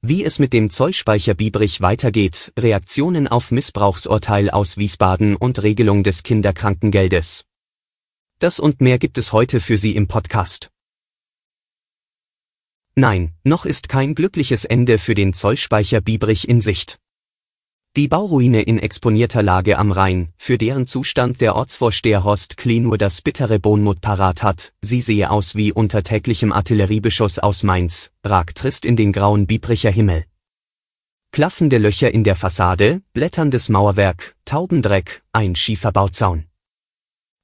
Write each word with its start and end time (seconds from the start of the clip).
Wie 0.00 0.22
es 0.24 0.38
mit 0.38 0.52
dem 0.52 0.70
Zollspeicher 0.70 1.34
Biebrich 1.34 1.80
weitergeht, 1.80 2.52
Reaktionen 2.56 3.26
auf 3.26 3.50
Missbrauchsurteil 3.50 4.48
aus 4.48 4.76
Wiesbaden 4.76 5.34
und 5.34 5.60
Regelung 5.64 6.04
des 6.04 6.22
Kinderkrankengeldes. 6.22 7.46
Das 8.38 8.60
und 8.60 8.80
mehr 8.80 9.00
gibt 9.00 9.18
es 9.18 9.32
heute 9.32 9.60
für 9.60 9.76
Sie 9.76 9.96
im 9.96 10.06
Podcast. 10.06 10.70
Nein, 12.94 13.34
noch 13.42 13.66
ist 13.66 13.88
kein 13.88 14.14
glückliches 14.14 14.64
Ende 14.64 15.00
für 15.00 15.16
den 15.16 15.32
Zollspeicher 15.32 16.00
Biebrich 16.00 16.48
in 16.48 16.60
Sicht. 16.60 17.00
Die 17.96 18.06
Bauruine 18.06 18.62
in 18.62 18.78
exponierter 18.78 19.42
Lage 19.42 19.76
am 19.76 19.90
Rhein, 19.90 20.28
für 20.36 20.56
deren 20.56 20.86
Zustand 20.86 21.40
der 21.40 21.56
Ortsvorsteher 21.56 22.22
Horst 22.22 22.56
Klee 22.56 22.78
nur 22.78 22.96
das 22.96 23.22
bittere 23.22 23.58
Bohnmut 23.58 24.00
parat 24.00 24.44
hat, 24.44 24.72
sie 24.80 25.00
sehe 25.00 25.30
aus 25.30 25.56
wie 25.56 25.72
unter 25.72 26.04
täglichem 26.04 26.52
Artilleriebeschuss 26.52 27.40
aus 27.40 27.64
Mainz, 27.64 28.12
ragt 28.22 28.58
trist 28.58 28.84
in 28.84 28.94
den 28.94 29.12
grauen 29.12 29.48
Biebricher 29.48 29.90
Himmel. 29.90 30.26
Klaffende 31.32 31.78
Löcher 31.78 32.12
in 32.12 32.22
der 32.22 32.36
Fassade, 32.36 33.02
blätterndes 33.14 33.68
Mauerwerk, 33.68 34.36
Taubendreck, 34.44 35.22
ein 35.32 35.56
schiefer 35.56 35.90
Bauzaun. 35.90 36.44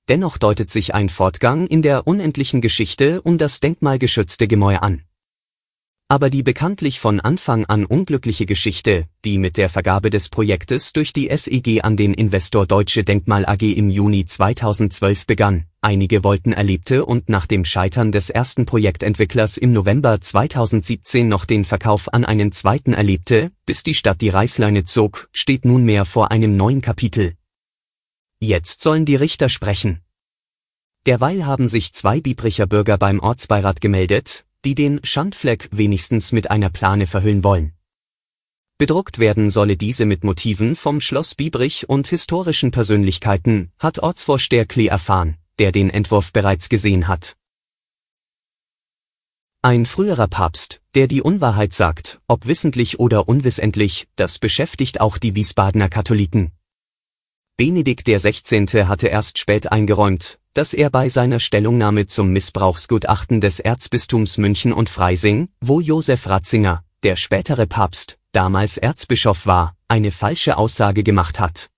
Dennoch 0.09 0.39
deutet 0.39 0.71
sich 0.71 0.95
ein 0.95 1.09
Fortgang 1.09 1.67
in 1.67 1.83
der 1.83 2.07
unendlichen 2.07 2.61
Geschichte 2.61 3.23
um 3.23 3.39
das 3.39 3.59
denkmalgeschützte 3.61 4.47
Gemäuer 4.47 4.83
an. 4.83 5.03
Aber 6.07 6.29
die 6.29 6.43
bekanntlich 6.43 7.01
von 7.01 7.19
Anfang 7.19 7.65
an 7.65 7.87
unglückliche 7.87 8.45
Geschichte, 8.45 9.07
die 9.25 9.39
mit 9.39 9.57
der 9.57 9.71
Vergabe 9.71 10.11
des 10.11 10.29
Projektes 10.29 10.93
durch 10.93 11.15
die 11.15 11.35
SEG 11.35 11.83
an 11.83 11.97
den 11.97 12.13
Investor 12.13 12.67
Deutsche 12.67 13.05
Denkmal 13.05 13.47
AG 13.47 13.63
im 13.63 13.89
Juni 13.89 14.27
2012 14.27 15.27
begann, 15.27 15.65
einige 15.81 16.23
wollten 16.23 16.53
erlebte 16.53 17.07
und 17.07 17.31
nach 17.31 17.47
dem 17.47 17.65
Scheitern 17.65 18.13
des 18.13 18.29
ersten 18.29 18.67
Projektentwicklers 18.67 19.57
im 19.57 19.73
November 19.73 20.21
2017 20.21 21.27
noch 21.27 21.47
den 21.47 21.65
Verkauf 21.65 22.13
an 22.13 22.27
einen 22.27 22.53
zweiten 22.53 22.93
erlebte, 22.93 23.51
bis 23.65 23.83
die 23.83 23.95
Stadt 23.95 24.21
die 24.21 24.29
Reißleine 24.29 24.85
zog, 24.85 25.31
steht 25.33 25.65
nunmehr 25.65 26.05
vor 26.05 26.31
einem 26.31 26.55
neuen 26.55 26.83
Kapitel. 26.83 27.33
Jetzt 28.41 28.83
sollen 28.83 29.07
die 29.07 29.17
Richter 29.17 29.49
sprechen. 29.49 30.03
Derweil 31.07 31.47
haben 31.47 31.67
sich 31.67 31.95
zwei 31.95 32.21
Biebricher 32.21 32.67
Bürger 32.67 32.99
beim 32.99 33.21
Ortsbeirat 33.21 33.81
gemeldet, 33.81 34.45
die 34.65 34.75
den 34.75 35.01
Schandfleck 35.05 35.69
wenigstens 35.73 36.33
mit 36.33 36.51
einer 36.51 36.71
Plane 36.71 37.07
verhüllen 37.07 37.45
wollen. 37.45 37.73
Bedruckt 38.77 39.19
werden 39.19 39.51
solle 39.51 39.77
diese 39.77 40.05
mit 40.05 40.25
Motiven 40.25 40.75
vom 40.75 41.01
Schloss 41.01 41.35
Biebrich 41.35 41.89
und 41.89 42.09
historischen 42.09 42.73
Persönlichkeiten, 42.73 43.71
hat 43.79 44.01
Ortsvorsteher 44.01 44.67
Klee 44.67 44.89
erfahren, 44.89 45.37
der 45.61 45.71
den 45.71 45.91
Entwurf 45.91 46.33
bereits 46.33 46.69
gesehen 46.69 47.07
hat. 47.07 47.37
Ein 49.63 49.87
früherer 49.87 50.27
Papst, 50.27 50.83
der 50.95 51.07
die 51.07 51.23
Unwahrheit 51.23 51.73
sagt, 51.73 52.21
ob 52.27 52.47
wissentlich 52.47 52.99
oder 52.99 53.29
unwissentlich, 53.29 54.09
das 54.17 54.39
beschäftigt 54.39 55.01
auch 55.01 55.19
die 55.19 55.35
Wiesbadener 55.35 55.89
Katholiken. 55.89 56.53
Benedikt 57.57 58.09
XVI. 58.09 58.87
hatte 58.87 59.07
erst 59.07 59.39
spät 59.39 59.71
eingeräumt, 59.71 60.41
dass 60.55 60.75
er 60.75 60.91
bei 60.91 61.09
seiner 61.09 61.39
Stellungnahme 61.39 62.09
zum 62.09 62.33
Missbrauchsgutachten 62.33 63.41
des 63.41 63.61
Erzbistums 63.61 64.39
München 64.39 64.73
und 64.73 64.89
Freising, 64.89 65.49
wo 65.61 65.81
Josef 65.81 66.27
Ratzinger, 66.27 66.83
der 67.05 67.15
spätere 67.15 67.69
Papst, 67.69 68.19
damals 68.33 68.77
Erzbischof 68.77 69.47
war, 69.47 69.77
eine 69.87 70.11
falsche 70.11 70.57
Aussage 70.57 71.05
gemacht 71.05 71.39
hat. 71.39 71.71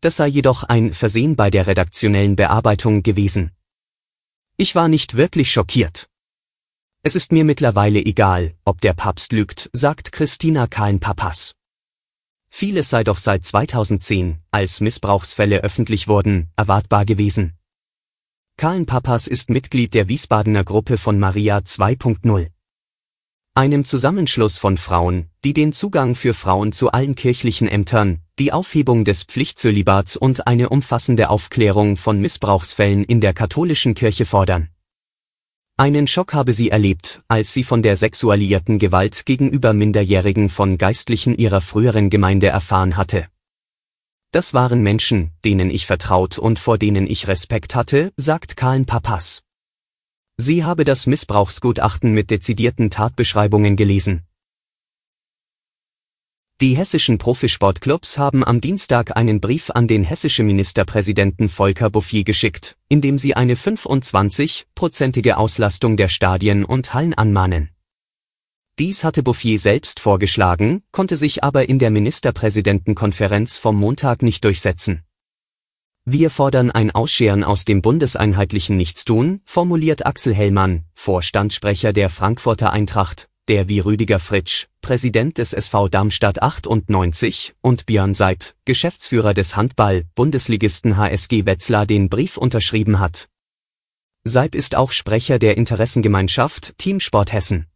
Das 0.00 0.16
sei 0.16 0.26
jedoch 0.26 0.64
ein 0.64 0.92
Versehen 0.92 1.36
bei 1.36 1.50
der 1.50 1.68
redaktionellen 1.68 2.34
Bearbeitung 2.34 3.04
gewesen. 3.04 3.52
Ich 4.56 4.74
war 4.74 4.88
nicht 4.88 5.16
wirklich 5.16 5.52
schockiert. 5.52 6.08
Es 7.04 7.14
ist 7.14 7.30
mir 7.30 7.44
mittlerweile 7.44 8.00
egal, 8.00 8.54
ob 8.64 8.80
der 8.80 8.94
Papst 8.94 9.32
lügt, 9.32 9.70
sagt 9.72 10.10
Christina 10.10 10.66
Kahn-Papas. 10.66 11.52
Vieles 12.50 12.90
sei 12.90 13.04
doch 13.04 13.18
seit 13.18 13.44
2010, 13.44 14.38
als 14.50 14.80
Missbrauchsfälle 14.80 15.62
öffentlich 15.62 16.08
wurden, 16.08 16.50
erwartbar 16.56 17.06
gewesen. 17.06 17.54
Kahlen 18.58 18.84
Papas 18.84 19.26
ist 19.26 19.48
Mitglied 19.48 19.94
der 19.94 20.08
Wiesbadener 20.08 20.64
Gruppe 20.64 20.98
von 20.98 21.18
Maria 21.18 21.58
2.0. 21.58 22.50
Einem 23.54 23.84
Zusammenschluss 23.84 24.58
von 24.58 24.76
Frauen, 24.76 25.30
die 25.44 25.54
den 25.54 25.72
Zugang 25.72 26.14
für 26.14 26.34
Frauen 26.34 26.72
zu 26.72 26.92
allen 26.92 27.14
kirchlichen 27.14 27.66
Ämtern, 27.66 28.20
die 28.38 28.52
Aufhebung 28.52 29.04
des 29.04 29.24
Pflichtzölibats 29.24 30.16
und 30.16 30.46
eine 30.46 30.68
umfassende 30.68 31.30
Aufklärung 31.30 31.96
von 31.96 32.20
Missbrauchsfällen 32.20 33.04
in 33.04 33.20
der 33.20 33.32
katholischen 33.32 33.94
Kirche 33.94 34.26
fordern. 34.26 34.68
Einen 35.80 36.06
Schock 36.06 36.34
habe 36.34 36.52
sie 36.52 36.68
erlebt, 36.68 37.22
als 37.26 37.54
sie 37.54 37.64
von 37.64 37.80
der 37.80 37.96
sexualisierten 37.96 38.78
Gewalt 38.78 39.24
gegenüber 39.24 39.72
Minderjährigen 39.72 40.50
von 40.50 40.76
Geistlichen 40.76 41.34
ihrer 41.34 41.62
früheren 41.62 42.10
Gemeinde 42.10 42.48
erfahren 42.48 42.98
hatte. 42.98 43.28
Das 44.30 44.52
waren 44.52 44.82
Menschen, 44.82 45.30
denen 45.42 45.70
ich 45.70 45.86
vertraut 45.86 46.36
und 46.36 46.58
vor 46.58 46.76
denen 46.76 47.06
ich 47.06 47.28
Respekt 47.28 47.74
hatte, 47.74 48.12
sagt 48.18 48.58
Kahlen 48.58 48.84
Papas. 48.84 49.40
Sie 50.36 50.64
habe 50.64 50.84
das 50.84 51.06
Missbrauchsgutachten 51.06 52.12
mit 52.12 52.30
dezidierten 52.30 52.90
Tatbeschreibungen 52.90 53.76
gelesen. 53.76 54.26
Die 56.60 56.76
hessischen 56.76 57.16
Profisportclubs 57.16 58.18
haben 58.18 58.44
am 58.44 58.60
Dienstag 58.60 59.16
einen 59.16 59.40
Brief 59.40 59.70
an 59.70 59.88
den 59.88 60.04
hessischen 60.04 60.46
Ministerpräsidenten 60.46 61.48
Volker 61.48 61.88
Bouffier 61.88 62.22
geschickt, 62.22 62.76
in 62.90 63.00
dem 63.00 63.16
sie 63.16 63.34
eine 63.34 63.54
25-prozentige 63.54 65.36
Auslastung 65.36 65.96
der 65.96 66.08
Stadien 66.08 66.66
und 66.66 66.92
Hallen 66.92 67.14
anmahnen. 67.14 67.70
Dies 68.78 69.04
hatte 69.04 69.22
Bouffier 69.22 69.58
selbst 69.58 70.00
vorgeschlagen, 70.00 70.82
konnte 70.92 71.16
sich 71.16 71.42
aber 71.42 71.70
in 71.70 71.78
der 71.78 71.90
Ministerpräsidentenkonferenz 71.90 73.56
vom 73.56 73.76
Montag 73.76 74.20
nicht 74.20 74.44
durchsetzen. 74.44 75.02
Wir 76.04 76.28
fordern 76.28 76.70
ein 76.70 76.90
Ausscheren 76.90 77.42
aus 77.42 77.64
dem 77.64 77.80
bundeseinheitlichen 77.80 78.76
Nichtstun, 78.76 79.40
formuliert 79.46 80.04
Axel 80.04 80.34
Hellmann, 80.34 80.84
Vorstandssprecher 80.92 81.94
der 81.94 82.10
Frankfurter 82.10 82.70
Eintracht, 82.70 83.30
der 83.48 83.68
wie 83.68 83.80
Rüdiger 83.80 84.18
Fritsch, 84.18 84.66
Präsident 84.80 85.38
des 85.38 85.52
SV 85.52 85.88
Darmstadt 85.88 86.42
98, 86.42 87.54
und 87.60 87.86
Björn 87.86 88.14
Seib, 88.14 88.44
Geschäftsführer 88.64 89.34
des 89.34 89.56
Handball-Bundesligisten 89.56 90.96
HSG 90.96 91.46
Wetzlar 91.46 91.86
den 91.86 92.08
Brief 92.08 92.36
unterschrieben 92.36 92.98
hat. 92.98 93.28
Seib 94.24 94.54
ist 94.54 94.74
auch 94.74 94.92
Sprecher 94.92 95.38
der 95.38 95.56
Interessengemeinschaft 95.56 96.76
Teamsport 96.78 97.32
Hessen. 97.32 97.66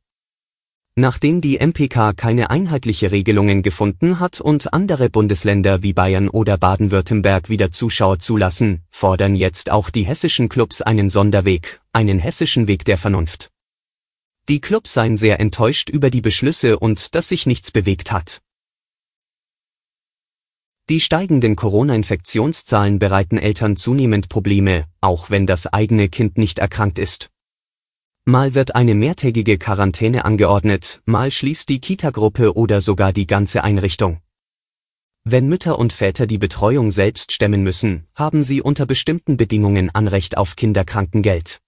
Nachdem 0.97 1.41
die 1.41 1.59
MPK 1.59 2.13
keine 2.13 2.51
einheitliche 2.51 3.11
Regelungen 3.11 3.63
gefunden 3.63 4.21
hat 4.21 4.41
und 4.41 4.73
andere 4.73 5.11
Bundesländer 5.11 5.83
wie 5.83 5.93
Bayern 5.93 6.29
oder 6.29 6.57
Baden-Württemberg 6.57 7.49
wieder 7.49 7.73
Zuschauer 7.73 8.21
zulassen, 8.21 8.85
fordern 8.91 9.35
jetzt 9.35 9.71
auch 9.71 9.91
die 9.91 10.05
hessischen 10.05 10.49
Clubs 10.49 10.83
einen 10.83 11.11
Sonderweg, 11.11 11.81
einen 11.93 12.21
hessischen 12.21 12.69
Weg 12.69 12.85
der 12.85 12.99
Vernunft. 12.99 13.54
Die 14.49 14.61
Clubs 14.61 14.93
seien 14.93 15.17
sehr 15.17 15.41
enttäuscht 15.41 15.89
über 15.89 16.11
die 16.11 16.21
Beschlüsse 16.21 16.79
und 16.79 17.15
dass 17.15 17.31
sich 17.31 17.47
nichts 17.47 17.73
bewegt 17.73 18.13
hat. 18.13 18.43
Die 20.91 21.01
steigenden 21.01 21.57
Corona-Infektionszahlen 21.57 22.99
bereiten 22.99 23.39
Eltern 23.39 23.77
zunehmend 23.77 24.29
Probleme, 24.29 24.85
auch 25.01 25.31
wenn 25.31 25.47
das 25.47 25.67
eigene 25.67 26.11
Kind 26.11 26.37
nicht 26.37 26.59
erkrankt 26.59 26.99
ist. 26.99 27.31
Mal 28.27 28.53
wird 28.53 28.75
eine 28.75 28.95
mehrtägige 28.95 29.57
Quarantäne 29.57 30.27
angeordnet, 30.27 31.01
mal 31.07 31.31
schließt 31.31 31.71
die 31.71 31.81
Kita-Gruppe 31.81 32.55
oder 32.55 32.83
sogar 32.83 33.15
die 33.15 33.27
ganze 33.27 33.65
Einrichtung. 33.65 34.21
Wenn 35.25 35.49
Mütter 35.49 35.79
und 35.79 35.95
Väter 35.95 36.27
die 36.27 36.37
Betreuung 36.37 36.91
selbst 36.91 37.33
stemmen 37.33 37.63
müssen, 37.63 38.07
haben 38.15 38.43
sie 38.43 38.61
unter 38.61 38.85
bestimmten 38.85 39.39
Bedingungen 39.39 39.89
Anrecht 39.89 40.37
auf 40.37 40.55
Kinderkrankengeld. 40.55 41.63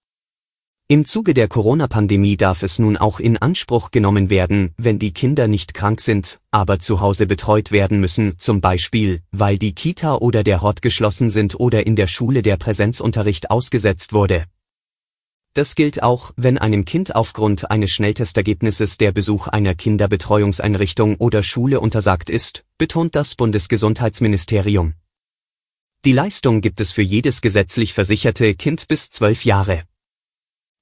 Im 0.89 1.03
Zuge 1.03 1.33
der 1.33 1.49
Corona-Pandemie 1.49 2.37
darf 2.37 2.63
es 2.63 2.79
nun 2.79 2.95
auch 2.95 3.19
in 3.19 3.37
Anspruch 3.37 3.91
genommen 3.91 4.29
werden, 4.29 4.73
wenn 4.77 4.99
die 4.99 5.11
Kinder 5.11 5.49
nicht 5.49 5.73
krank 5.73 5.99
sind, 5.99 6.39
aber 6.49 6.79
zu 6.79 7.01
Hause 7.01 7.27
betreut 7.27 7.73
werden 7.73 7.99
müssen, 7.99 8.35
zum 8.37 8.61
Beispiel, 8.61 9.21
weil 9.31 9.57
die 9.57 9.75
Kita 9.75 10.15
oder 10.15 10.45
der 10.45 10.61
Hort 10.61 10.81
geschlossen 10.81 11.29
sind 11.29 11.59
oder 11.59 11.85
in 11.85 11.97
der 11.97 12.07
Schule 12.07 12.41
der 12.41 12.55
Präsenzunterricht 12.55 13.51
ausgesetzt 13.51 14.13
wurde. 14.13 14.45
Das 15.53 15.75
gilt 15.75 16.03
auch, 16.03 16.31
wenn 16.37 16.57
einem 16.57 16.85
Kind 16.85 17.15
aufgrund 17.17 17.69
eines 17.69 17.91
Schnelltestergebnisses 17.91 18.95
der 18.97 19.11
Besuch 19.11 19.49
einer 19.49 19.75
Kinderbetreuungseinrichtung 19.75 21.17
oder 21.17 21.43
Schule 21.43 21.81
untersagt 21.81 22.29
ist, 22.29 22.63
betont 22.77 23.13
das 23.13 23.35
Bundesgesundheitsministerium. 23.35 24.93
Die 26.05 26.13
Leistung 26.13 26.61
gibt 26.61 26.79
es 26.79 26.93
für 26.93 27.01
jedes 27.01 27.41
gesetzlich 27.41 27.93
versicherte 27.93 28.55
Kind 28.55 28.87
bis 28.87 29.09
zwölf 29.09 29.43
Jahre. 29.43 29.83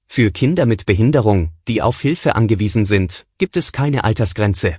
Für 0.08 0.30
Kinder 0.30 0.64
mit 0.64 0.86
Behinderung, 0.86 1.52
die 1.68 1.82
auf 1.82 2.00
Hilfe 2.00 2.36
angewiesen 2.36 2.86
sind, 2.86 3.26
gibt 3.36 3.56
es 3.56 3.72
keine 3.72 4.04
Altersgrenze. 4.04 4.78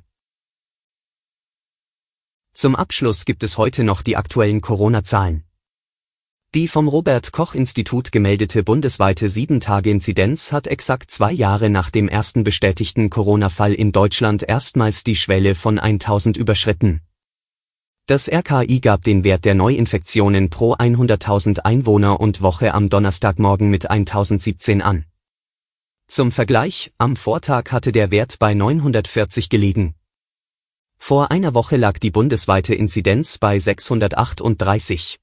Zum 2.54 2.76
Abschluss 2.76 3.26
gibt 3.26 3.44
es 3.44 3.58
heute 3.60 3.84
noch 3.84 4.02
die 4.02 4.18
aktuellen 4.18 4.62
Corona-Zahlen. 4.62 5.44
Die 6.56 6.68
vom 6.68 6.88
Robert 6.88 7.34
Koch 7.34 7.54
Institut 7.54 8.12
gemeldete 8.12 8.64
bundesweite 8.64 9.28
7-Tage-Inzidenz 9.28 10.52
hat 10.52 10.66
exakt 10.66 11.12
zwei 11.12 11.32
Jahre 11.34 11.70
nach 11.70 11.92
dem 11.92 12.08
ersten 12.08 12.44
bestätigten 12.44 13.12
Corona-Fall 13.12 13.74
in 13.74 13.92
Deutschland 13.92 14.42
erstmals 14.42 15.04
die 15.04 15.16
Schwelle 15.16 15.54
von 15.54 15.78
1000 15.78 16.36
überschritten. 16.36 17.02
Das 18.08 18.28
RKI 18.28 18.80
gab 18.80 19.04
den 19.04 19.26
Wert 19.26 19.44
der 19.44 19.54
Neuinfektionen 19.54 20.50
pro 20.50 20.74
100.000 20.74 21.60
Einwohner 21.60 22.20
und 22.22 22.42
Woche 22.42 22.74
am 22.74 22.90
Donnerstagmorgen 22.90 23.70
mit 23.70 23.92
1017 23.92 24.82
an. 24.82 25.06
Zum 26.10 26.32
Vergleich, 26.32 26.94
am 26.98 27.18
Vortag 27.18 27.72
hatte 27.72 27.92
der 27.92 28.12
Wert 28.12 28.40
bei 28.40 28.54
940 28.54 29.50
gelegen. 29.50 29.94
Vor 30.98 31.32
einer 31.32 31.54
Woche 31.54 31.76
lag 31.76 31.98
die 32.00 32.12
bundesweite 32.12 32.74
Inzidenz 32.74 33.38
bei 33.38 33.60
638. 33.60 35.20